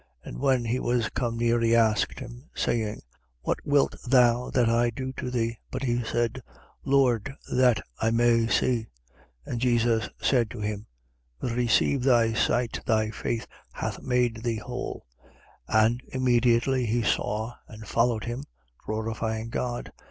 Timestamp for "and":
0.23-0.39, 9.45-9.61, 15.85-16.01, 17.67-17.85